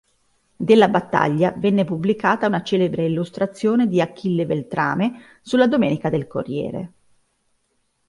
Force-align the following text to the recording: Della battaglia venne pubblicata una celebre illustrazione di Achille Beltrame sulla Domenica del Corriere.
Della 0.57 0.87
battaglia 0.87 1.51
venne 1.55 1.85
pubblicata 1.85 2.47
una 2.47 2.63
celebre 2.63 3.05
illustrazione 3.05 3.85
di 3.85 4.01
Achille 4.01 4.47
Beltrame 4.47 5.21
sulla 5.43 5.67
Domenica 5.67 6.09
del 6.09 6.25
Corriere. 6.25 6.91